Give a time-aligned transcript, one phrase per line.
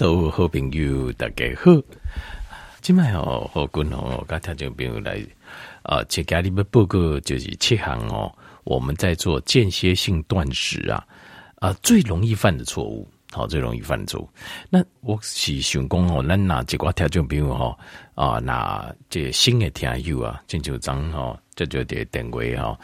[0.00, 1.70] 所有好朋友大家好，
[2.80, 5.22] 今麦哦，和军宏跟听众朋友来
[5.82, 8.34] 啊，请家里面报告就是七项哦，
[8.64, 11.06] 我们在做间歇性断食啊
[11.56, 14.30] 啊，最容易犯的错误，好，最容易犯的错误。
[14.70, 17.78] 那我是想讲哦，咱哪几个听众朋友哈
[18.14, 22.74] 啊，那这新的听友啊，进就章哈，这就得定位哈。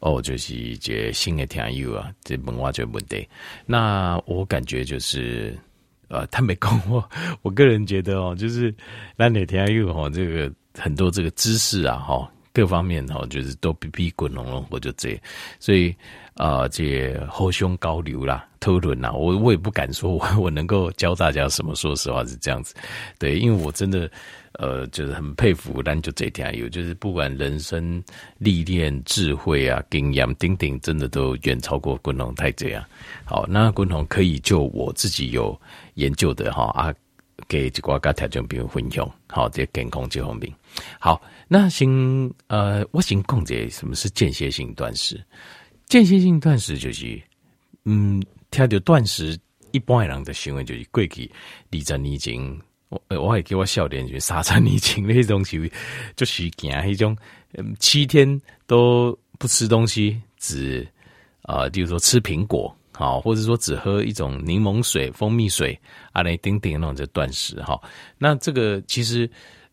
[0.00, 3.26] 哦，就是这新的听友啊，这问我这问题，
[3.64, 5.58] 那我感觉就是，
[6.08, 7.02] 呃，他没跟我，
[7.42, 8.74] 我个人觉得哦，就是
[9.16, 15.20] 那你听友哈，这个很多这个知识啊，哈，各方面哈，就是都比比滚龙龙，我就这，
[15.60, 15.90] 所以
[16.36, 22.74] 啊、呃，这后胸高流啦，讨论啦，我我也不敢说我 我能够教大家什么，说实话是这样子，
[23.18, 24.10] 对，因为我真的。
[24.58, 28.02] 呃，就是很佩服，但就这点有，就是不管人生
[28.38, 32.82] 历练、智慧啊、经验，顶顶真的都远超过滚龙太这样。
[33.26, 35.54] 好，那滚龙可以就我自己有
[35.96, 36.90] 研究的哈啊，
[37.46, 39.06] 给这个大家朋友分享。
[39.28, 40.50] 好，这健康这方面。
[40.98, 41.88] 好，那先
[42.48, 45.24] 呃，我先讲解什么是间歇性断食。
[45.86, 47.22] 间歇性断食就是，
[47.84, 49.38] 嗯，听到断食，
[49.70, 51.30] 一般人的行为就是过去
[51.70, 52.60] 二十年前。
[52.88, 55.70] 我我还给我笑点，就三十年前那种是
[56.14, 57.16] 就是讲一种，
[57.80, 60.86] 七天都不吃东西，只
[61.42, 65.76] 啊、呃，就是说吃苹果，好，或者说只喝一种柠檬水、蜂蜜水
[66.12, 67.76] 啊，来顶顶那种就断食哈。
[68.18, 69.28] 那这个其实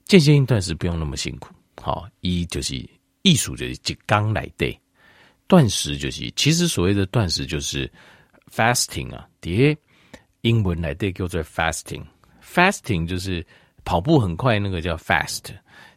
[0.05, 2.75] 间歇性断食不用那么辛苦，好，一就是
[3.21, 4.79] 艺术就是即刚来对，
[5.47, 7.91] 断食就是其实所谓的断食就是
[8.51, 9.75] fasting 啊，第
[10.41, 12.03] 英文来对叫做 fasting。
[12.43, 13.45] Fasting 就是
[13.85, 15.45] 跑步很快那个叫 fast，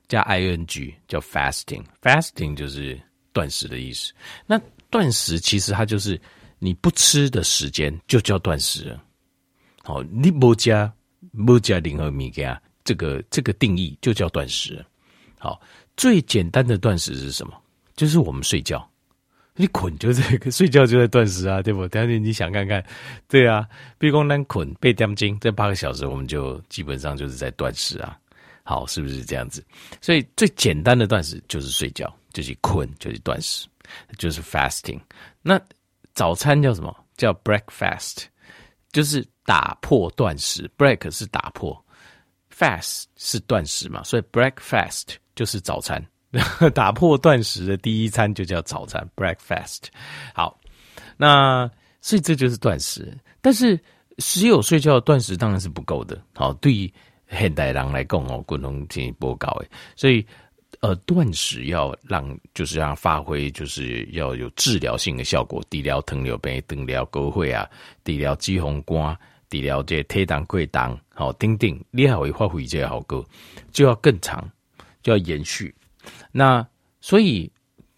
[0.09, 1.85] 加 ing 叫 fasting。
[2.01, 2.99] Fasting 就是
[3.33, 4.13] 断食的意思。
[4.47, 6.19] 那断食其实它就是
[6.59, 8.97] 你不吃的时间就叫断食。
[9.83, 10.91] 好，你不加
[11.45, 14.85] 不加任何米加，这个这个定义就叫断食。
[15.47, 15.61] 好，
[15.97, 17.53] 最简单的断食是什么？
[17.95, 18.85] 就是我们睡觉。
[19.55, 21.87] 你困就这个， 睡觉就在断食啊，对不？
[21.87, 22.85] 但是你想看看，
[23.29, 23.65] 对啊，
[23.97, 28.19] 比如说咱困八点钟，这八个小时，我们就基本上就是在断食啊。
[28.65, 29.65] 好，是不是这样子？
[30.01, 33.69] 所以最简单的断食就是睡觉，就是困，就是断食，
[34.19, 34.99] 就是 fasting。
[35.43, 35.61] 那
[36.13, 36.93] 早餐叫什么？
[37.17, 38.25] 叫 breakfast，
[38.91, 40.69] 就是打破断食。
[40.77, 41.73] break 是打破
[42.53, 46.05] ，fast 是断食嘛，所以 breakfast 就是早餐。
[46.75, 49.85] 打破断食的第一餐就叫早餐 （breakfast）。
[50.35, 50.59] 好，
[51.17, 51.71] 那
[52.01, 53.17] 所以这就是断食。
[53.41, 53.79] 但是
[54.19, 56.21] 只有睡觉断食当然是不够的。
[56.35, 56.93] 好，对于
[57.31, 59.69] 现代人来讲哦，共同建议不高诶。
[59.95, 60.27] 所以
[60.81, 67.67] 呃，断食要让就是让发挥，就是要有治疗性的效果，治疗糖尿病、治疗高血啊、
[68.05, 69.17] 治疗肌红光、
[69.49, 73.25] 治疗这体重过重，好，等等，你还会发挥这个效果，
[73.73, 74.47] 就要更长，
[75.07, 75.73] 就要延续。
[76.33, 76.67] 那
[77.01, 77.49] 所以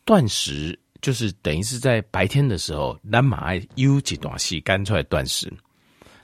[0.04, 5.50] 断食就是等于是在白天的时候，咱马爱有几段时间出来断食。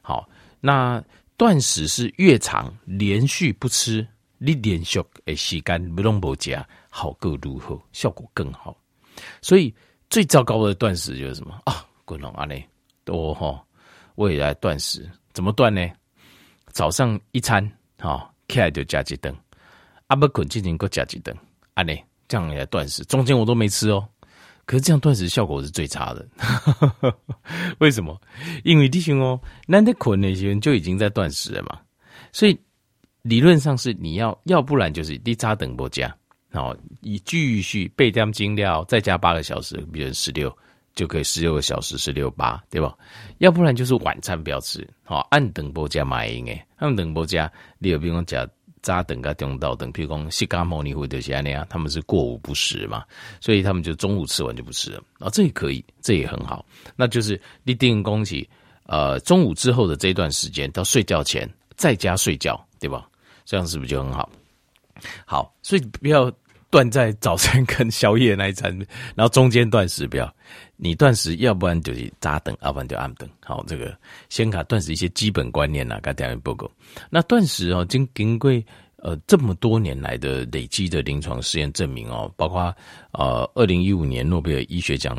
[0.03, 0.29] 好，
[0.61, 1.03] 那
[1.39, 4.07] 断食是越长，连续不吃，
[4.37, 7.81] 你连续诶时间不拢无加，好个如何？
[7.93, 8.77] 效果更好。
[9.41, 9.75] 所以
[10.11, 11.87] 最糟糕的断食就是什么啊？
[12.05, 12.69] 滚龙啊嘞，
[13.05, 13.65] 多哈，
[14.17, 15.89] 我也来断食，怎么断呢？
[16.73, 17.67] 早上一餐，
[17.99, 19.35] 好起来就加几顿，
[20.07, 21.37] 阿不困进行个加几顿。
[21.75, 21.93] 啊，呢，
[22.29, 24.07] 这样也断食，中间我都没吃哦。
[24.65, 26.27] 可是这样断食效果是最差的，
[27.81, 28.19] 为什么？
[28.63, 31.79] 因为弟兄哦，难得困那些人就已经在断食了嘛。
[32.33, 32.59] 所以
[33.23, 36.17] 理论上是你要，要不然就是你早顿不加，
[36.53, 40.57] 好，以继续八点精料，再加八个小时，比如十六
[40.95, 42.97] 就可以十六个小时，十六八，对吧？
[43.39, 48.49] 要不然就是晚餐不要吃，好，按等不加买应诶，按等不加，你有比如讲。
[48.85, 53.03] 扎等个中道等，譬如讲西嘎牟尼或者是那样，他们是过午不食嘛，
[53.41, 56.65] 所以他们就中午吃完就不吃了啊，这也可以，这也很好。
[56.95, 58.49] 那就是立定恭喜，
[58.85, 63.09] 呃，中午之后的这一段时间到睡觉前在家睡觉，对吧？
[63.47, 64.31] 这样是不是就很好？
[65.25, 66.31] 好，所以不要
[66.75, 68.77] 断在早餐跟宵夜那一餐，
[69.15, 70.35] 然后中间断食不要。
[70.75, 73.31] 你断食，要不然就是扎等，要不然就暗等。
[73.45, 73.97] 好，这个
[74.29, 76.69] 先卡断食一些基本观念呐，跟大家报告。
[77.11, 78.51] 那断食哦，经经过
[78.97, 82.75] 呃这么多年来的累积的临床实验证明哦，包括
[83.13, 85.17] 呃二零一五年诺贝尔医学奖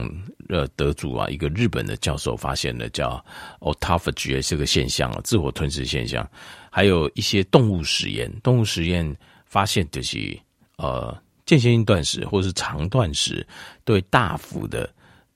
[0.49, 3.23] 呃得主啊，一个日本的教授发现了叫
[3.61, 6.29] autophagy 这个现象啊，自我吞噬现象，
[6.69, 9.15] 还有一些动物实验，动物实验
[9.45, 10.37] 发现就是
[10.75, 13.45] 呃间歇性断食或是长断食
[13.83, 14.89] 对大幅的。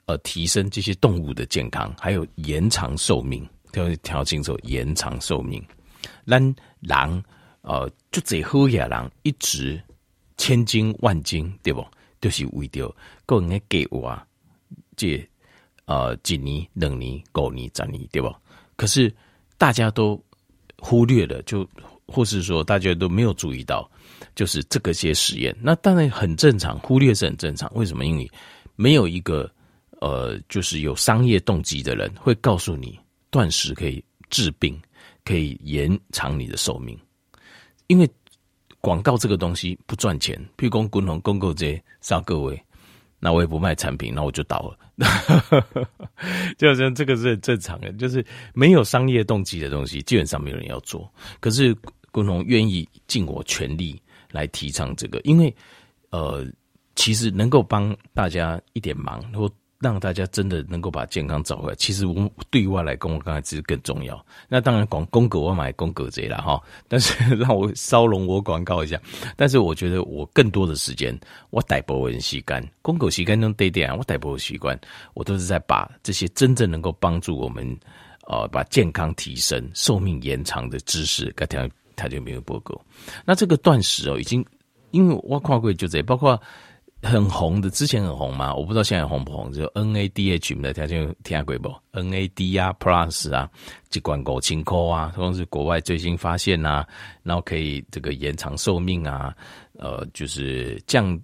[0.06, 5.64] 呃，提升这些动物的健康，还有延长寿命，要调清楚延长寿命。
[6.26, 6.42] 咱
[6.80, 7.24] 人
[7.62, 9.80] 呃，就这好野人一直
[10.36, 11.86] 千金万金，对不？
[12.20, 12.92] 就是为着
[13.28, 14.20] 个人的给我
[14.98, 15.24] 这
[15.86, 18.36] 呃几年、两年、五年、十年，对不？
[18.76, 19.14] 可是
[19.60, 20.20] 大家都
[20.80, 21.70] 忽略了，就
[22.08, 23.88] 或是说大家都没有注意到，
[24.36, 27.72] 就是这个些实验，那当然很正常，忽略是很正常。
[27.76, 28.06] 为什么？
[28.06, 28.30] 因为
[28.76, 29.50] 没有一个
[30.02, 33.00] 呃，就是有商业动机的人会告诉你
[33.30, 34.80] 断食可以治病，
[35.26, 36.98] 可以延长你的寿命，
[37.88, 38.10] 因为。
[38.82, 42.58] 广告这个东西不赚钱，譬如说滚红公购这些烧各位，
[43.20, 44.80] 那我也不卖产品，那我就倒了。
[46.58, 51.14] 就好像这个是很正常的，就是没有商业动机的东西，基本上没有人要做。
[51.42, 51.76] 可是
[52.10, 55.56] 滚红愿意尽我全力来提倡这个，因为
[56.10, 56.46] 呃，
[56.96, 59.50] 其实能够帮大家一点忙，或。
[59.82, 64.26] 让大家真的能够把健康找回来，其实我对外来讲，我刚才其实更重要。
[64.50, 69.00] 那当然广公狗我买公狗这了哈，但是让我稍容我广告一下。
[69.38, 71.18] 但是我觉得我更多的时间，
[71.50, 74.78] 我带波人习惯，公狗习惯能对点，我带波习惯，
[75.14, 77.66] 我都是在把这些真正能够帮助我们，
[78.28, 81.66] 呃，把健康提升、寿命延长的知识，该条
[82.00, 82.80] 他就没有播过。
[83.26, 84.46] 那这个断食哦，已经
[84.92, 86.42] 因为我跨过就这，包括。
[87.02, 89.50] 很红的，之前很红嘛，我不知道现在红不红。
[89.54, 93.50] 就 NADH 你们大家听听过不？NAD 啊，Plus 啊，
[93.90, 96.86] 这罐狗青稞啊，都是国外最新发现啊，
[97.24, 99.34] 然后可以这个延长寿命啊，
[99.78, 101.18] 呃，就是降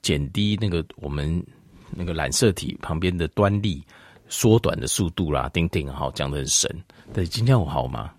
[0.00, 1.44] 减低那个我们
[1.90, 3.84] 那个染色体旁边的端粒
[4.28, 6.70] 缩短的速度啦，丁丁好讲的很神。
[7.12, 8.12] 但是今天我好吗？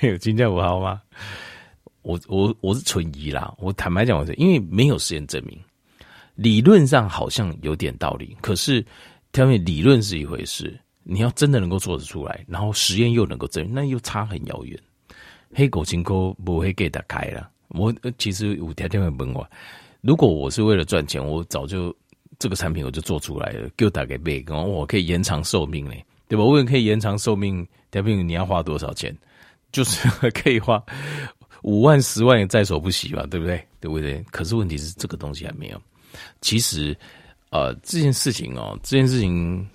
[0.00, 1.00] 对，今天我好吗？
[2.02, 3.54] 我我我是存疑啦。
[3.58, 5.58] 我坦白讲，我是因为没有实验证明。
[6.34, 8.84] 理论上好像有点道理，可是
[9.32, 14.78] 他们理论是一回事，你要真的能够做得出来，然后实验又能够证明，那又差很遥远。
[15.54, 17.50] 黑狗金沟不会给他开了。
[17.68, 19.48] 我其实我天天会问我，
[20.00, 21.94] 如果我是为了赚钱，我早就
[22.38, 26.44] 这个产品我就做出来了，给我打给贝哥，我可以延长寿命嘞，对吧？
[26.44, 29.16] 我也可以延长寿命，条命你要花多少钱？
[29.72, 30.82] 就是可以花
[31.62, 33.64] 五万、十万也在所不惜嘛，对不对？
[33.80, 34.24] 对不对？
[34.30, 35.80] 可是问题是这个东西还没有。
[36.40, 36.96] 其实，
[37.50, 39.66] 呃，这件事情哦，这件事情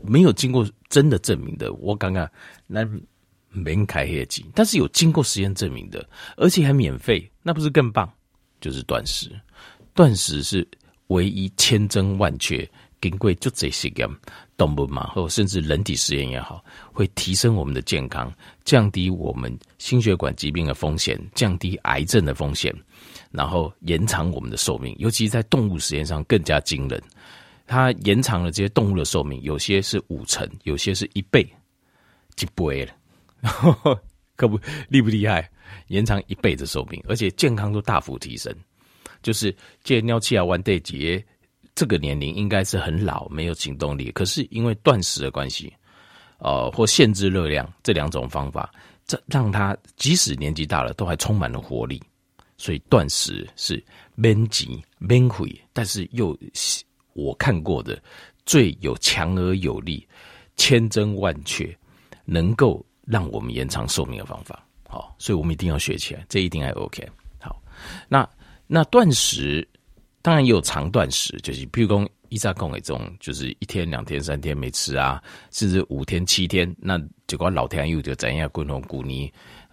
[0.00, 1.72] 没有经过真的证明的。
[1.74, 2.28] 我刚刚
[2.66, 2.86] 那
[3.48, 8.10] 没开业绩，但是有经过实验证明的，而且还免费，那不是更棒？
[8.60, 9.30] 就是断食，
[9.94, 10.66] 断食是
[11.08, 12.68] 唯一千真万确，
[13.02, 14.08] 经过就这些个
[14.56, 18.32] 动物嘛，或甚至人体实验也好，会提升我们的健康，
[18.64, 22.72] 降低我们心血管疾病的风险，降低癌症的风险。
[23.32, 27.02] 然后延长我们的寿命，尤其在动物实验上更加惊人。
[27.66, 31.44] 它延长了这些动物的寿命，有些是五成，有些是一倍，
[32.36, 32.92] 几倍了，
[34.36, 35.50] 可不厉不厉害？
[35.88, 38.54] 延长一倍的寿命，而且健康都大幅提升。
[39.22, 41.24] 就是这尿气啊，完对节
[41.74, 45.72] 这个年龄应该是很老，没有行动力，可是因为断食的关系，
[46.38, 48.72] 呃，或限制热量这两种方法，
[49.06, 52.02] 这让他即使年纪大了，都还充满了活力。
[52.58, 53.82] 所以断食是
[54.14, 56.38] 免急免毁，但是又
[57.12, 58.00] 我看过的
[58.46, 60.06] 最有强而有力、
[60.56, 61.76] 千真万确，
[62.24, 64.64] 能够让我们延长寿命的方法。
[64.88, 67.04] 好，所以我们一定要学起来，这一定还 OK。
[67.40, 67.60] 好，
[68.08, 68.28] 那
[68.68, 69.66] 那断食
[70.22, 79.30] 当然也有长断食，就是譬如讲一扎共那种，就是一天、两天、三天没吃啊，甚至五天、七天，那结果老天又就怎样共同鼓励。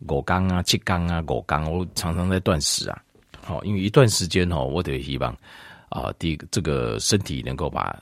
[0.07, 3.01] 五天啊，七天啊，五天，我常常在断食啊。
[3.41, 5.31] 好，因为一段时间哦，我得希望
[5.89, 7.97] 啊，第一个这个身体能够把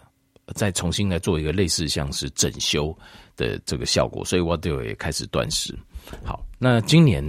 [0.56, 2.98] 再重新来做一个类似像是整修
[3.36, 5.78] 的这个效果，所以我就也开始断食。
[6.24, 7.22] 好，那今年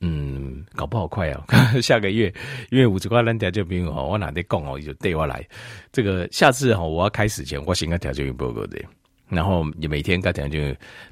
[0.00, 1.42] 嗯，搞不好快哦，
[1.80, 2.32] 下个月，
[2.70, 5.42] 因为五十块两条就不用哦，我哪天讲哦，就带我来。
[5.90, 8.78] 这个下次哈，我要开始前，我先跟条件报告的。
[9.28, 10.58] 然后也每天跟大家就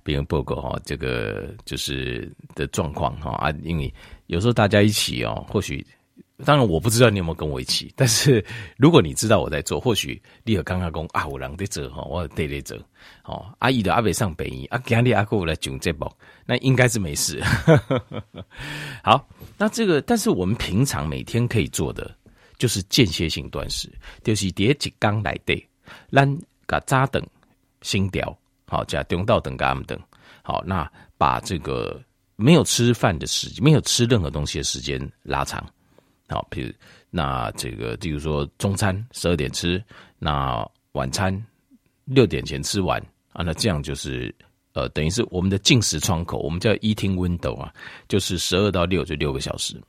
[0.05, 3.93] 别人报告哈，这个就是的状况哈啊，因为
[4.27, 5.85] 有时候大家一起哦，或许
[6.45, 8.45] 当然我不知道你有没有跟我一起，但是
[8.77, 12.77] 如果你知道我在做，或许你和刚刚讲啊，我人在做哈，我对在做
[13.25, 16.11] 哦，阿姨的阿伯上北医啊，今天阿哥来讲这包，
[16.47, 17.41] 那应该是没事。
[19.05, 22.13] 好，那这个但是我们平常每天可以做的
[22.59, 23.89] 就是间歇性断食，
[24.23, 25.65] 就是第一缸来对，
[26.11, 26.27] 咱
[26.67, 27.23] 个扎等。
[27.83, 28.35] 新调
[28.67, 30.01] 好，加中道等干等
[30.43, 32.03] 好，那把这个
[32.35, 35.63] 没有吃饭的时间，没有吃任何东西的时间拉长。
[36.35, 36.73] 好，比如
[37.11, 39.81] 那这个，例如说中餐十二点吃，
[40.19, 41.33] 那晚餐
[42.07, 43.01] 六点前吃完
[43.33, 44.35] 啊，那这样就是
[44.73, 47.73] 呃，等于是我们的进食窗口，我们叫 eating window 啊，
[48.09, 49.81] 就是十二到六就六个小时。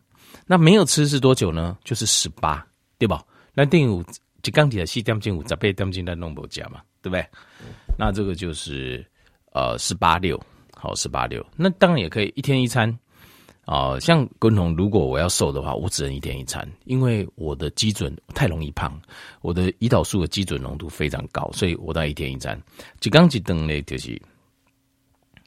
[0.46, 1.76] 那没有吃是多久呢？
[1.84, 2.64] 就是十八，
[3.00, 3.26] 对吧？
[3.56, 4.04] 那定五
[4.44, 7.26] 就刚提的西点进五十八点进来弄不加嘛，对不对？
[7.98, 9.04] 那这个就是
[9.52, 10.40] 呃十八六，
[10.76, 11.44] 好十八六。
[11.56, 12.96] 那当然也可以一天一餐。
[13.66, 19.00] 啊、像滚筒，如果我要瘦的话，我只能一天一餐，因为我的基准太容易胖，
[19.42, 22.62] 我的胰岛素的基准浓度非常高，所以我到一天一餐。
[23.00, 24.22] 就刚几顿呢，就是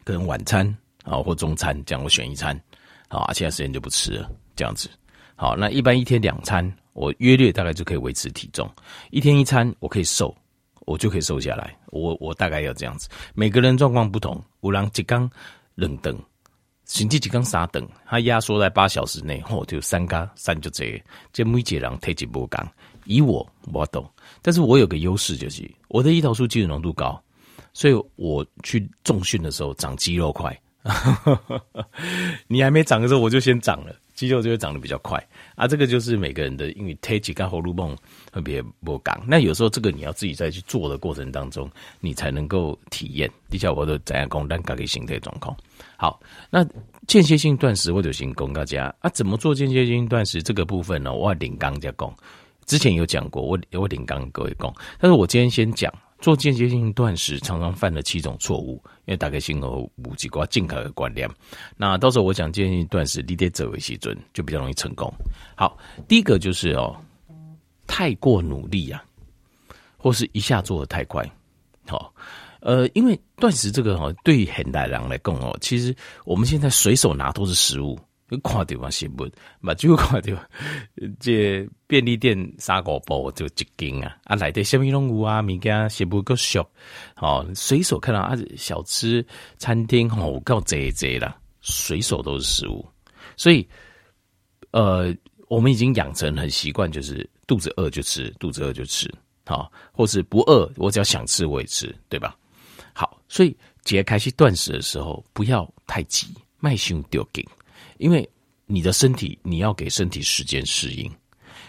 [0.03, 0.67] 可能晚餐
[1.05, 2.61] 啊、或中餐，这样我选一餐，
[3.09, 4.91] 好、哦，其他时间就不吃了，这样子。
[5.37, 8.69] 好，那一般一天两餐，我约略大概就可以维持体重。
[9.13, 10.37] 一天一餐，我可以瘦，
[10.87, 11.79] 我就可以瘦下来。
[11.93, 13.09] 我我大概要这样子。
[13.33, 15.31] 每个人状况不同，有人一缸
[15.77, 16.19] 冷灯。
[16.89, 21.01] 星期几刚三等，他压缩在八小时内，吼、哦，就三缸三就这，
[21.35, 22.67] 这每节人体积不讲，
[23.05, 27.23] 以我我懂，但是我有个优势就是我的胰岛素基准浓度高，
[27.75, 30.59] 所以我去重训的时候长肌肉快。
[32.49, 33.95] 你还没长的时候，我就先长了。
[34.19, 35.17] 肌肉就会长得比较快
[35.55, 37.97] 啊，这个就是每个人的，因为体质跟荷尔蒙
[38.33, 39.17] 特别不刚。
[39.25, 41.71] 那有时候这个你要自己再去做的过程当中，
[42.01, 43.31] 你才能够体验。
[43.49, 45.57] 底下我都怎样讲，但各个形态状况。
[45.97, 46.21] 好，
[46.51, 46.67] 那
[47.07, 51.13] 间歇性断食我就先供大家啊，怎么做间歇性断食这个部分呢？
[51.13, 52.13] 我领刚加讲，
[52.67, 55.95] 之前有讲过，我我领刚各位讲，但是我今天先讲。
[56.21, 61.29] 做间接性断食常常犯了七种错误，因为大概先有五几个健康的观念。
[61.77, 65.13] 那到时候我讲间接性断食，你得走为基准，就比较容易成功。
[65.55, 66.97] 好，第一个就是哦，
[67.87, 69.03] 太过努力啊，
[69.97, 71.25] 或是一下做得太快。
[71.87, 72.13] 好，
[72.61, 75.95] 呃，因为断食这个哦，对很多人来讲哦，其实
[76.25, 77.99] 我们现在随手拿都是食物。
[78.43, 79.31] 看到嘛新闻，
[79.61, 80.33] 嘛就看到
[81.19, 86.63] 这便利店三个包就一斤啊，啊来的什么拢有啊，物件食物够俗，
[87.15, 89.25] 好随手看到啊小吃
[89.57, 92.87] 餐厅吼够贼贼啦，随手都是食物，
[93.37, 93.67] 所以
[94.73, 95.15] 呃
[95.49, 99.11] 我们已经养成很习惯，就是肚子饿就吃，肚子饿就吃，
[99.47, 102.37] 好，或是不饿，我只要想吃我也吃，对吧？
[102.93, 106.27] 好，所以解开始断食的时候不要太急，
[106.59, 107.43] 卖胸丢紧。
[107.99, 108.29] 因为
[108.67, 111.11] 你的身体，你要给身体时间适应。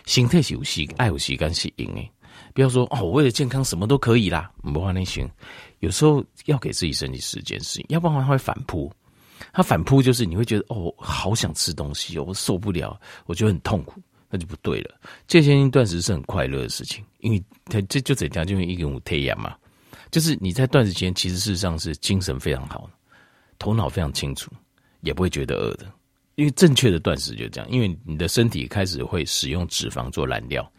[0.05, 2.11] 心态是有时爱有时间适应诶，
[2.53, 5.29] 不要说哦，我为了健康什么都可以啦，不话那行。
[5.79, 8.91] 有时候要给自己身体时间适应，要不然会反扑。
[9.53, 14.99] 它反扑就是你会觉得哦，好想吃东西哦，我受不了，我觉得很痛苦，那就不对了。
[15.27, 19.55] 间歇性断食是很快乐的事情，因为它这就怎样，就一个五太阳嘛，
[20.11, 22.89] 就是你在断食间，其实事实上是精神非常好，
[23.57, 24.51] 头脑非常清楚，
[25.01, 25.85] 也不会觉得饿的。
[26.39, 30.71] 因为正确的断食就是这样，因为你的身体开始会使用脂肪做燃料，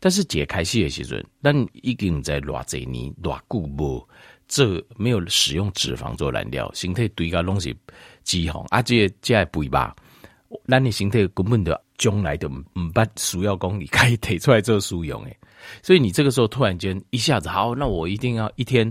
[0.00, 4.08] 但是解开系的时阵，但已经在偌济年偌久无，
[4.48, 7.76] 这没有使用脂肪做燃料，身体堆个东西
[8.24, 9.94] 脂肪，啊，这这肥吧，
[10.66, 15.36] 咱的身体根本就将来就唔不需要讲你可以提出来做使用诶，
[15.82, 18.90] 所以你这个时候突然间一下子好，那我一定要一天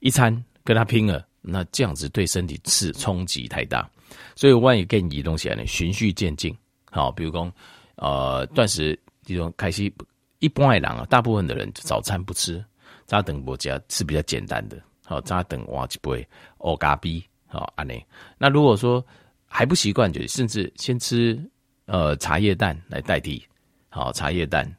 [0.00, 3.88] 一餐跟他拼了，那这样子对身体是冲击太大。
[4.34, 6.56] 所以，万一给你东西来呢，循序渐进。
[6.90, 7.52] 好，比如说，
[7.96, 9.92] 呃，断食这种开始，
[10.38, 12.62] 一般的人啊，大部分的人早餐不吃，
[13.06, 14.80] 扎等不加是比较简单的。
[15.04, 16.26] 好，扎等挖一杯
[16.58, 18.04] 欧咖啡，好，安内。
[18.38, 19.04] 那如果说
[19.46, 21.38] 还不习惯，就甚至先吃
[21.86, 23.42] 呃茶叶蛋来代替。
[23.88, 24.70] 好，茶叶蛋，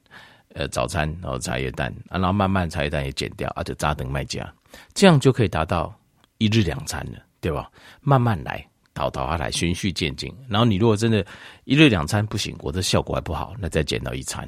[0.54, 4.52] 呃，早餐然后茶叶蛋，然后慢慢茶叶蛋也减掉，啊，就扎等卖家，
[4.94, 5.96] 这样就可以达到
[6.44, 7.72] 一日两餐的，对吧？
[8.02, 8.66] 慢慢来。
[8.96, 10.32] 倒倒下来，循序渐进。
[10.48, 11.26] 然后你如果真的
[11.64, 14.48] 一日两餐不行，我的效果还不好，那再减到一餐。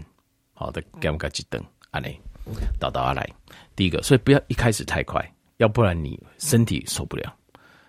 [0.53, 1.59] 好的，给我们几灯，
[1.89, 2.15] 阿雷
[2.79, 3.27] 倒倒下来。
[3.75, 5.19] 第一个，所以不要一开始太快，
[5.57, 7.33] 要不然你身体受不了，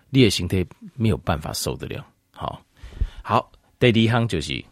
[0.09, 2.03] 你的形态没有办法受得了。
[2.31, 2.59] 好，
[3.21, 4.65] 好，第二行就是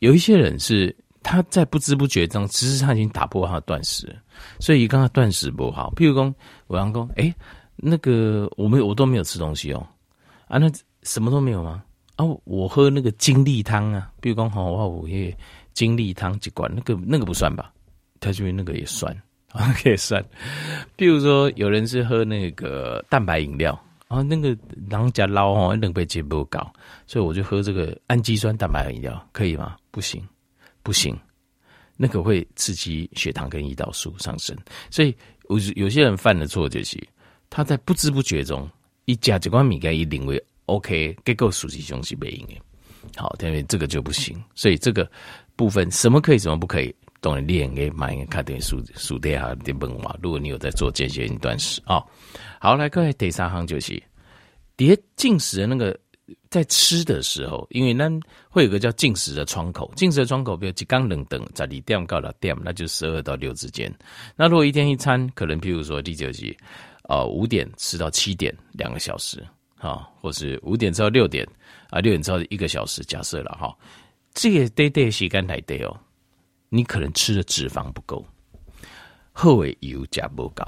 [0.00, 4.14] 有一些人是他在不知不觉中，其实他已经打破他的断食，
[4.58, 5.90] 所以刚刚断食不好。
[5.96, 6.34] 譬如说，
[6.66, 7.34] 我刚说，哎，
[7.82, 9.86] 那个我们我都没有吃东西哦，
[10.48, 10.70] 啊那。
[11.02, 11.82] 什么都没有吗？
[12.16, 15.34] 啊，我喝那个精力汤啊，比如讲好，我午夜
[15.72, 17.72] 精力汤几罐，那个那个不算吧？
[18.20, 19.10] 他觉得那个也算，
[19.52, 20.22] 啊，可以算。
[20.96, 23.72] 比如说，有人是喝那个蛋白饮料，
[24.08, 24.54] 啊，那个
[24.90, 26.70] 人家捞哦，两杯接不高，
[27.06, 29.74] 所以我就喝这个氨基酸蛋白饮料，可以吗？
[29.90, 30.22] 不行，
[30.82, 31.18] 不行，
[31.96, 34.54] 那个会刺激血糖跟胰岛素上升，
[34.90, 35.16] 所以
[35.48, 37.02] 有有些人犯的错就是
[37.50, 38.66] 他在不知不觉中
[39.04, 40.42] 一加几罐米钙一领为。
[40.66, 42.62] OK，结构属性雄是没赢诶，
[43.16, 45.10] 好，因为这个就不行，所以这个
[45.56, 50.16] 部分什么可以，什么不可以，当然练给买个看点数数点啊点本嘛。
[50.22, 52.00] 如果你有在做间歇性断食啊，
[52.60, 54.00] 好，来各位第三行就是
[54.76, 55.98] 别进食的那个
[56.50, 58.08] 在吃的时候，因为那
[58.48, 63.92] 会有个叫进食的窗口，进食的窗口比如几刚冷等在你点到了点，那就十二到六之间。
[64.36, 66.56] 那如果一天一餐，可能譬如说第九集，
[67.10, 69.44] 呃五点吃到七点两个小时，
[69.78, 71.44] 啊，或是五点吃到六点
[71.90, 73.76] 啊，六点吃到一个小时，假设了哈，
[74.32, 75.90] 这个对对时间来对哦，
[76.68, 78.24] 你可能吃的脂肪不够。
[79.32, 80.64] 后尾油加不高，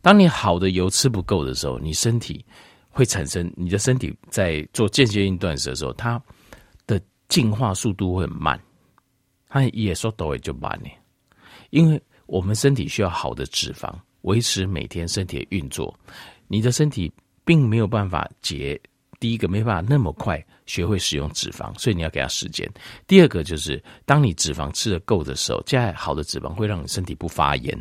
[0.00, 2.44] 当你好的油吃不够的时候，你身体
[2.90, 6.22] 会产生，你的身体在做间歇性断食的时候，它
[6.86, 8.60] 的进化速度会很慢，
[9.48, 10.90] 它也说都会就慢呢，
[11.70, 15.94] 因为我们身体需要好的脂肪维持每天身体的运作，
[16.48, 17.12] 你的身体
[17.44, 18.80] 并没有办法解，
[19.18, 22.70] 第一个没办法那么快学会使用脂肪，所以你要给它时间。
[23.06, 27.78] 第二个就是，当你脂肪吃得够的时候，这样好的脂肪会让你身体不发炎。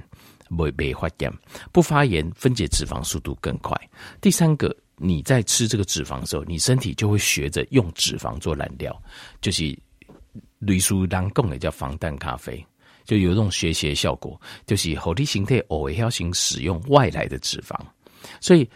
[0.50, 1.31] 不会被发炎，
[1.72, 3.79] 不发炎，分解脂肪速度更快。
[4.19, 9.00] 第三个，你在吃这个脂肪的时候，你身体就会学着用脂肪做燃料，
[9.41, 9.77] 就是
[10.58, 12.65] 类似人讲的叫防弹咖啡，
[13.10, 17.75] 就有这种学习的效果，就是后天形态偶尔要行使用外来的脂肪，
[18.39, 18.70] 所以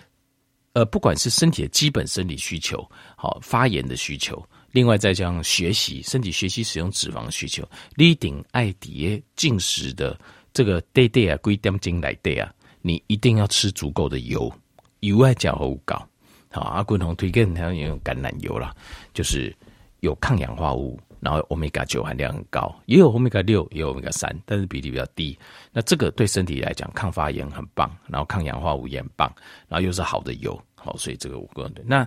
[0.74, 2.84] 呃，不管是身体的基本生理需求，
[3.16, 7.64] 好发炎的需求，另外再加上学习身体学习使用脂肪的需求，
[7.94, 10.20] 立顶爱迪进食的。
[10.52, 14.52] 这个 day day 啊，归点进来 day 啊，你一定要吃足够的油，
[15.02, 15.96] 油爱较好高。
[16.52, 18.72] 好，阿滚红推荐他用橄榄油啦，
[19.14, 19.56] 就是
[20.02, 25.38] 有抗氧化物，然后欧米伽九含量很高，也有欧米伽六，也有欧米伽三，但是比例比较低。
[25.72, 29.34] 那这个对身体来讲，抗发炎很棒，然后抗氧化物也很棒，
[29.68, 31.84] 然后又是好的油，好，所以这个我个人对。
[31.88, 32.06] 那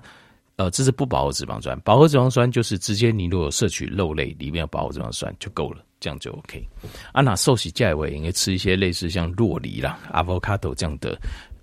[0.56, 5.82] 呃，这是不饱和脂肪酸，饱和脂肪酸就是直接你如果摄取肉类里面有饱和脂肪酸就够了。
[5.98, 6.62] 这样就 OK。
[7.10, 11.18] 啊，那寿喜价位应该吃一些类似像洛梨啦、avocado 这样的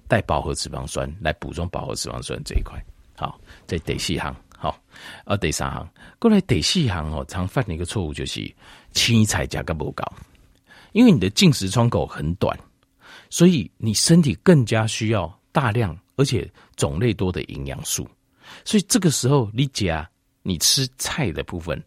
[0.07, 2.83] 带饱和脂肪酸来补充饱和脂肪酸这一块。
[3.15, 4.79] 好，在第四行，好，
[5.25, 5.85] 啊，第三行
[6.19, 8.49] 过来第四行哦，常犯的一个错误就是
[8.93, 10.09] 青菜价格不高，
[10.93, 12.57] 因为你的进食窗口很短，
[13.29, 18.07] 所以你身体更加需要大量而且种类多的营养素，
[18.63, 20.09] 所以这个时候你加
[20.43, 21.83] 你吃菜的部分。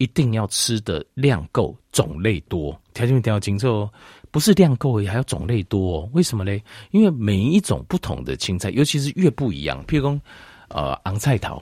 [0.00, 3.92] 一定要吃的量够，种类多，条件一定要清楚哦。
[4.30, 6.10] 不是量够而已，还要种类多哦。
[6.12, 6.62] 为什么嘞？
[6.92, 10.20] 因为每一种不同的青菜，尤其是越不一样，譬如说，
[10.68, 11.60] 呃，昂菜头，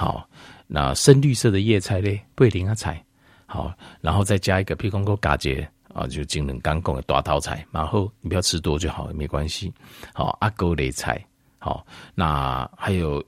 [0.00, 0.26] 好，
[0.66, 3.04] 那深绿色的叶菜类，贝林啊菜，
[3.44, 9.70] 好，然后再加一个，譬如说嘎节啊，就金冷刚贡的大头菜，然后你不要吃多就好，没关系。
[10.14, 11.22] 好，阿勾类菜，
[11.58, 13.22] 好，那还有。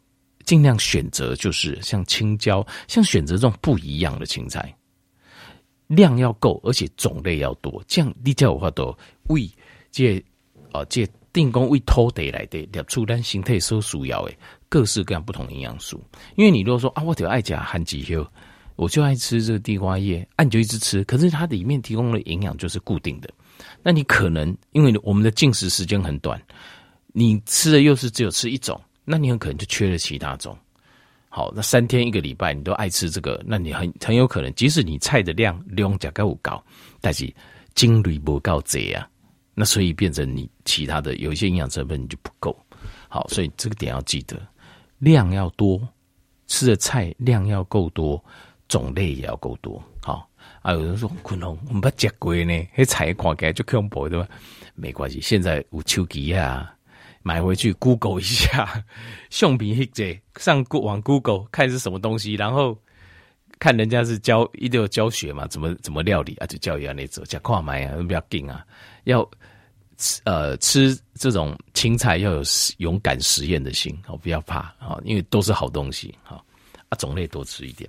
[0.45, 4.75] 尽量选择就是像青椒，像选择这种不一样的青菜，
[5.87, 7.81] 量要够，而且种类要多。
[7.87, 8.93] 这样你叫我话都
[9.29, 9.49] 为
[9.93, 10.19] 这
[10.73, 14.33] 啊这定功为偷地来的，列出咱形态所需要的
[14.69, 16.03] 各式各样不同营养素。
[16.37, 18.27] 因为你如果说啊，我就爱吃番薯叶，
[18.77, 23.29] 我就爱吃这个地瓜叶，啊，你就一直吃，可是它里面提供的营养就是固定的，
[23.83, 26.41] 那你可能因为我们的进食时间很短，
[27.13, 28.81] 你吃的又是只有吃一种。
[29.05, 30.57] 那你很可能就缺了其他种。
[31.29, 36.63] 好，那三天一个礼拜你都爱吃这个，那你很很有可能，即使你菜的量量加够高，
[37.01, 37.29] 但是
[37.75, 39.09] 精力不够多啊，
[39.55, 42.57] 那所以变成你其他的有一些营养成分你就不够。
[43.09, 44.41] 好，所以这个点要记得，
[44.99, 45.81] 量要多，
[46.47, 48.23] 吃的菜量要够多，
[48.69, 49.83] 种类也要够多。
[50.03, 50.29] 好，
[50.63, 54.27] 啊，有人说可能我们不吃过呢，那菜看起来就恐怖对吧？
[54.75, 56.75] 没关系，现在有手机啊。
[57.25, 58.85] 买回去 Google 一下，
[59.31, 62.77] 橡皮黑姐上网 Google 看是什么东西，然后
[63.63, 68.67] 看人家是教一定有教学嘛，怎么怎么料理啊，就教一样那种，讲跨买啊，不要紧啊，
[69.05, 69.23] 要
[69.99, 72.43] 吃呃吃这种青菜要有
[72.79, 76.43] 勇敢实验的心哦，不要怕啊，因为都是好东西哈
[76.89, 77.89] 啊，种类多吃一点。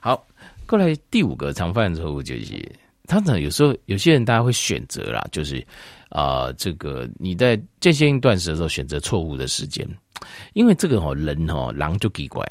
[0.00, 0.24] 好，
[0.68, 2.70] 过来第五个常犯的错误就是，
[3.08, 5.66] 常常有时候有些人大家会选择啦，就是。
[6.10, 9.86] 啊、这个你在间歇性断食的时候选择错误的时间，
[10.54, 12.42] 因为这个哦，人哦，狼就奇怪，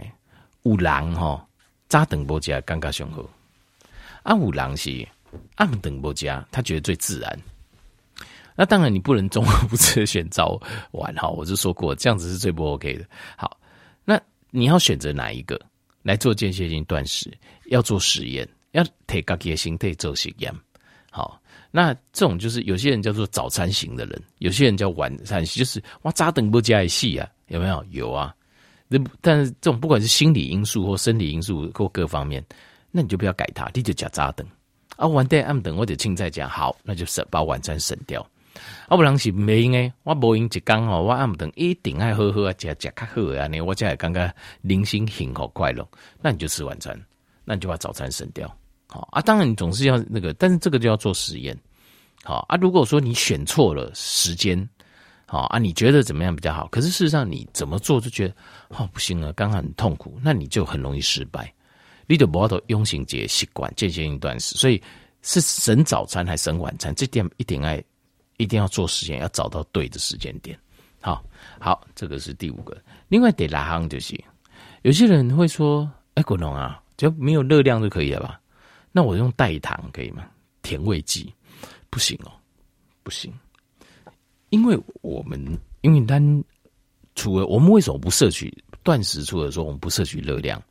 [0.62, 1.44] 有狼哈，
[1.90, 3.30] 扎等波加尴尬雄厚，
[4.24, 5.08] 啊，有狼是
[5.56, 7.40] 暗等波加，他觉得最自然。
[8.56, 10.60] 那当然你不能中午 不吃选早
[10.92, 13.06] 晚哈，我就说过这样子是最不 OK 的。
[13.38, 13.58] 好，
[14.04, 14.20] 那
[14.50, 15.60] 你要选择哪一个
[16.02, 17.32] 来做间歇性断食？
[17.68, 20.54] 要做实验，要提高自己的身体做实验，
[21.12, 21.42] 好。
[21.70, 27.86] 那这种就是有些人叫做早餐型的人，有些人叫晚餐，就是哇扎等不加一戏啊，有没有？
[27.92, 28.34] 有啊。
[28.88, 32.44] 那但是这种不管是心理因素或生理因素或各方面，
[32.92, 34.48] 那你就不要改它，你就加扎等
[34.96, 35.06] 啊。
[35.08, 38.26] 晚点暗等或者青菜讲好，那就省把晚餐省掉。
[38.88, 45.88] 啊，不然是没用诶，我无用一工吼，我暗顿一定爱好好啊，食食较好啊，呢我才会感觉人生幸福快乐。
[46.22, 47.00] 那你就吃晚餐，
[47.46, 48.52] 那你就把早餐省掉。
[48.88, 51.56] 好啊，当然你总是要那个，但是这个就要做实验。
[52.24, 54.68] 好啊，如果说你选错了时间，
[55.30, 56.68] 好啊，你觉得怎么样比较好？
[56.70, 58.34] 可是事实上你怎么做就觉得
[58.70, 61.54] 哦不行了，刚刚很痛苦，那你就很容易失败。
[62.08, 64.82] 你得不要用心节习惯，间歇性断食，所以
[65.24, 66.96] 是省早餐还是省晚餐？
[66.96, 67.84] 这点一定爱
[68.38, 70.58] 一定要做实验，要找到对的时间点。
[71.02, 71.22] 好，
[71.60, 72.82] 好，这个是第五个。
[73.10, 74.18] 另外得拉行就是，
[74.84, 78.40] 有些人会说：“哎，国龙啊，只要没有热量就可以了吧？”
[78.94, 80.26] 那我用代糖可以吗？
[80.62, 81.34] 甜味剂
[81.90, 82.32] 不行哦，
[83.04, 83.32] 不行，
[84.50, 85.40] 因为我们
[85.82, 86.44] 因为单
[87.16, 88.52] 除了我们为什么不摄取
[88.84, 89.24] 断食？
[89.24, 90.62] 除了说我们不摄取热量。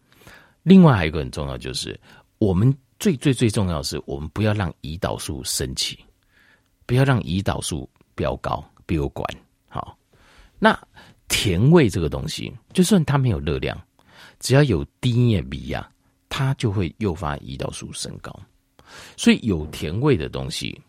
[0.62, 1.98] 另外还有一个很重要，就是
[2.38, 5.98] 我们最最最重要的是，我们不要让胰岛素升起，
[6.86, 9.24] 不要让胰岛素飙高，飙管。
[9.68, 9.96] 好，
[10.58, 10.76] 那
[11.28, 13.80] 甜味这个东西，就算它没有热量，
[14.40, 15.88] 只要有低盐比呀，
[16.28, 18.34] 它就会诱发胰岛素升高。
[19.16, 20.80] 所以有甜味的东西，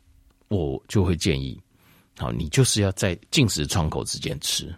[0.47, 1.59] 我就会建议，
[2.17, 4.75] 好，你就是要在进食窗口之间吃，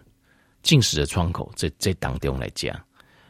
[0.62, 2.78] 进食的窗口在在当中来讲，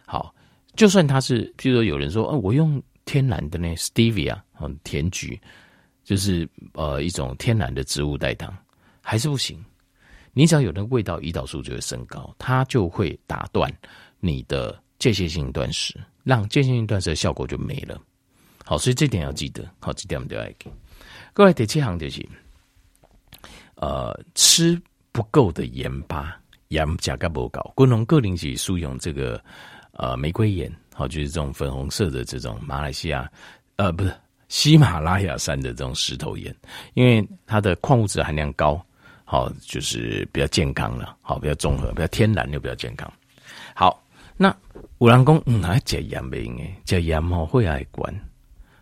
[0.06, 0.34] 好。
[0.76, 5.38] 就算它是，譬如说有人说，哦，我用天然的呢，stevia，嗯，甜菊，
[6.04, 8.56] 就是呃一种天然的植物代糖，
[9.00, 9.62] 还是不行。
[10.32, 13.70] 你只要有那个味道，胰岛素就会升高，它就会打断
[14.20, 18.00] 你的间歇性断食，让间歇性断食的效果就没了。
[18.64, 19.68] 好，所以这点要记得。
[19.80, 20.72] 好，这点我们都要给。
[21.32, 22.24] 各位第七行就是，
[23.80, 26.38] 呃，吃不够的盐巴，
[26.68, 29.42] 盐加个不高，各种各领域使用这个。
[29.94, 33.30] 呃，玫瑰盐，好，就是这种粉红色的这种马来西亚，
[33.76, 34.14] 呃，不是
[34.48, 36.54] 喜马拉雅山的这种石头盐，
[36.94, 38.82] 因为它的矿物质含量高，
[39.24, 43.12] 好，就是比较健康了，好，比较综合，比较天然又比较健康。
[43.74, 44.02] 好，
[44.38, 44.56] 那
[45.00, 48.14] 有人讲，嗯，还加盐没用诶，加盐吼会爱管，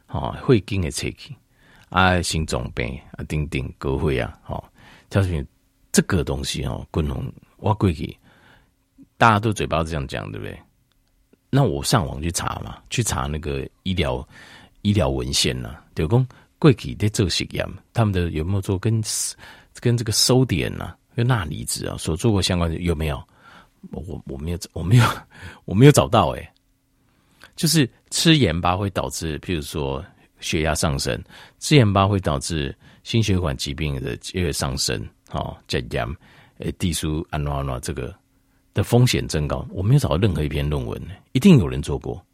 [0.07, 1.35] 好，会经的刺激，
[1.89, 4.39] 啊，心脏病啊，等等，高血压，
[5.13, 5.47] 好，就是
[5.93, 8.17] 这个东西哦，共同我估计
[9.17, 10.59] 大家都嘴巴这样讲，对不对？
[11.51, 14.27] 那我上网去查嘛，去查那个医疗
[14.83, 19.03] 医疗文献呐，就讲过去在做实验，他们的有没有做跟
[19.81, 23.23] 跟这个收点呐、跟钠离子啊所做过相关的有没有？
[23.93, 25.05] 我我没有我没有
[25.65, 26.53] 我没有找到哎、
[27.55, 30.05] 就是吃盐巴会导致，譬如说
[30.41, 31.23] 血压上升，
[31.59, 36.07] 吃盐巴会导致心血管疾病的越上升，好，加盐
[36.59, 38.15] 诶，地苏安诺安诺这个。
[38.75, 42.25] 的风险增高，我没有找到任何一篇论文，一定有人做过，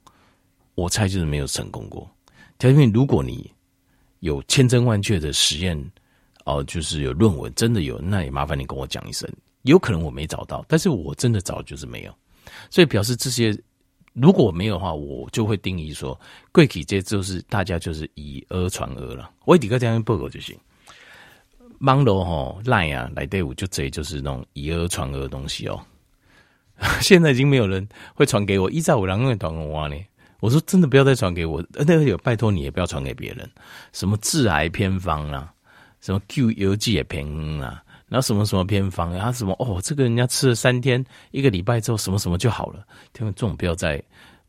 [0.74, 2.06] 我猜就是没有成功过。
[2.58, 3.50] 条件如果你
[4.18, 5.92] 有千真万确的实验，
[6.44, 9.26] 哦，就是有论文真的有，那也麻烦你跟我讲一声。
[9.62, 12.14] 有可能我没找到，但是我真的找就是没有，
[12.68, 13.56] 所以表示这些
[14.14, 16.18] 如果没有的话，我就会定义说，
[16.53, 19.31] 贵体这就是大家就是以讹传讹了。
[19.44, 20.57] 我底个这样报告就行。
[21.81, 25.85] 网络吼赖啊来队伍就这就是那种以讹传讹的东西哦。
[27.00, 29.96] 现在已经没有人会传给我，依照我两个人传我呢。
[30.40, 33.50] 我说真的，不要再传给我，那个有拜托你也不要传给别人。
[33.92, 35.53] 什么致癌偏方啊，
[36.00, 37.27] 什么 Q 油剂也偏
[37.61, 42.86] 啊，然后什么什么偏方然后，什么哦，这个人家吃了三天、一个礼拜之后，什么什么就好了。
[43.12, 44.02] 听这种不要再，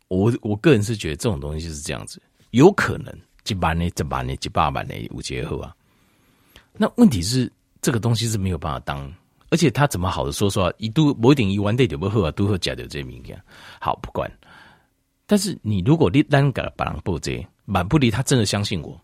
[0.07, 3.13] 我我个人是觉得这种东西是这样子，有可能
[3.43, 5.75] 几百年、几百年、几百万年无结合啊。
[6.73, 9.11] 那问题是这个东西是没有办法当。
[9.51, 13.39] 而且他怎么好的说说一度某一点一完对就不喝啊，都喝假的这名言。
[13.79, 14.29] 好不管，
[15.27, 18.99] 但是你如果你单个把人报这满不离他真的相信我，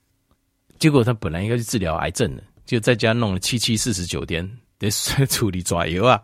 [0.80, 4.90] 结果他本来应该去治疗癌症的，就在家弄了七七四十九天 得
[5.28, 6.22] 处理抓药啊，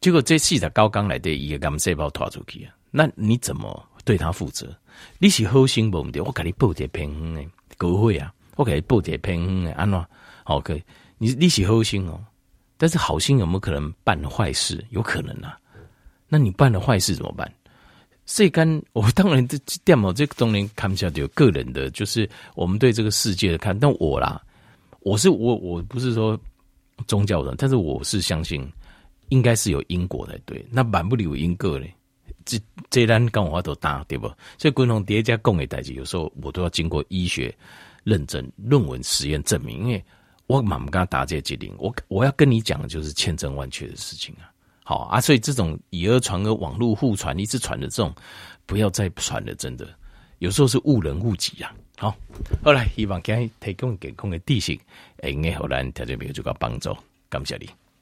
[0.00, 4.74] 结果这次的高刚来的一个干细胞拖出去啊，那你怎么对他负责？
[5.18, 7.44] 你是好心不对，我给你报点偏方的
[7.76, 10.04] 狗会啊，我给你报点偏方的安怎
[10.44, 10.82] 好可以？
[11.18, 12.20] 你你是好心哦。
[12.76, 14.82] 但是好心有没有可能办坏事？
[14.90, 15.58] 有可能啊。
[16.28, 17.52] 那你办了坏事怎么办？
[18.24, 23.78] 这干我当然这电脑这个东西看不下去，有个人的，就是我们对这个世界的看。
[23.78, 24.40] 但我啦，
[25.00, 26.38] 我是我我不是说
[27.06, 28.66] 宗教的，但是我是相信
[29.28, 30.64] 应该是有因果才对。
[30.70, 31.92] 那满不里有因果嘞，
[32.44, 32.58] 这
[32.88, 34.26] 这单跟我都搭对不？
[34.58, 37.54] 所以共同叠加共给代志，有时候我都要经过医学
[38.04, 40.04] 认证、论文实验证明，因为。
[40.46, 44.50] 我蛮不跟他打这些机灵，我我要跟你讲的就是千真万确的事情啊，
[44.82, 48.12] 好啊，所以这种以讹传讹、网络互传、一直传的这种，
[48.66, 49.88] 不要再传了，真的
[50.40, 52.16] 有时候是误人误己啊，好，
[52.64, 54.80] 好来希望今日提供健康嘅知识，
[55.22, 56.96] 会用好咱听众朋友做个帮助，
[57.28, 57.68] 感谢你。